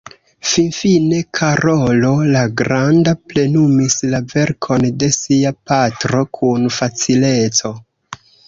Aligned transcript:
Finfine 0.51 1.17
Karolo 1.39 2.13
la 2.37 2.41
Granda 2.63 3.13
plenumis 3.33 3.99
la 4.15 4.23
verkon 4.33 4.89
de 5.05 5.11
sia 5.19 5.53
patro 5.73 6.27
kun 6.39 6.69
facileco. 6.81 7.77